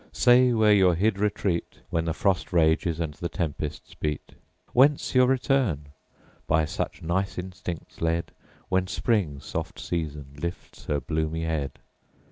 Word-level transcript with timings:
—say 0.11 0.51
where 0.51 0.73
your 0.73 0.95
hid 0.95 1.19
retreat 1.19 1.77
When 1.91 2.05
the 2.05 2.13
frost 2.15 2.51
rages 2.51 2.99
and 2.99 3.13
the 3.13 3.29
tempests 3.29 3.93
beat; 3.93 4.33
Whence 4.73 5.13
your 5.13 5.27
return, 5.27 5.89
by 6.47 6.65
such 6.65 7.03
nice 7.03 7.37
instinct 7.37 8.01
led, 8.01 8.31
When 8.67 8.87
spring, 8.87 9.39
soft 9.41 9.79
season, 9.79 10.33
lifts 10.41 10.85
her 10.85 10.99
bloomy 10.99 11.43
head 11.43 11.73